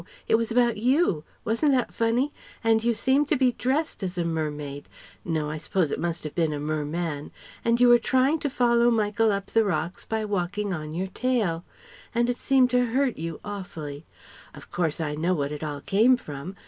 It 0.27 0.33
was 0.33 0.51
about 0.51 0.77
you 0.77 1.23
wasn't 1.45 1.73
that 1.73 1.93
funny? 1.93 2.33
And 2.63 2.83
you 2.83 2.95
seemed 2.95 3.29
to 3.29 3.35
be 3.35 3.51
dressed 3.51 4.01
as 4.01 4.17
a 4.17 4.25
mermaid 4.25 4.89
no, 5.23 5.51
I 5.51 5.59
suppose 5.59 5.91
it 5.91 5.99
must 5.99 6.23
have 6.23 6.33
been 6.33 6.51
a 6.53 6.59
mer_man_ 6.59 7.29
and 7.63 7.79
you 7.79 7.87
were 7.87 7.99
trying 7.99 8.39
to 8.39 8.49
follow 8.49 8.89
Michael 8.89 9.31
up 9.31 9.51
the 9.51 9.63
rocks 9.63 10.03
by 10.03 10.25
walking 10.25 10.73
on 10.73 10.95
your 10.95 11.05
tail; 11.05 11.63
and 12.15 12.31
it 12.31 12.39
seemed 12.39 12.71
to 12.71 12.85
hurt 12.85 13.17
you 13.17 13.39
awfully. 13.45 14.03
Of 14.55 14.71
course 14.71 14.99
I 14.99 15.13
know 15.13 15.35
what 15.35 15.51
it 15.51 15.63
all 15.63 15.79
came 15.81 16.17
from. 16.17 16.55